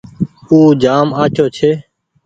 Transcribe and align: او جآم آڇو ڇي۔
او 0.49 0.57
جآم 0.81 1.07
آڇو 1.23 1.45
ڇي۔ 1.55 1.71